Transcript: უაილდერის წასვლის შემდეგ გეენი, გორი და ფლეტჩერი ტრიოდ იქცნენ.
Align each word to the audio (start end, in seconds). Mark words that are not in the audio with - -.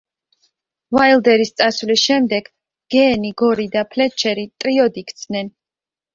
უაილდერის 0.95 1.51
წასვლის 1.61 2.05
შემდეგ 2.05 2.47
გეენი, 2.97 3.33
გორი 3.43 3.69
და 3.77 3.85
ფლეტჩერი 3.93 4.49
ტრიოდ 4.65 5.01
იქცნენ. 5.05 5.55